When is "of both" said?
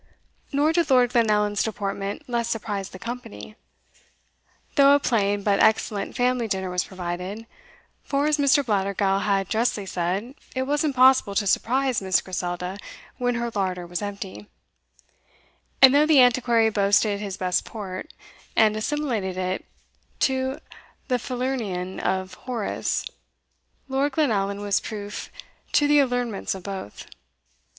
26.55-27.05